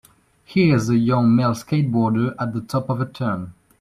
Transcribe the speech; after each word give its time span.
Here 0.45 0.75
is 0.77 0.89
a 0.89 0.97
young 0.97 1.35
male 1.35 1.51
skateboarder 1.51 2.33
at 2.39 2.53
the 2.53 2.61
top 2.61 2.89
of 2.89 2.99
a 3.01 3.05
turn 3.05 3.53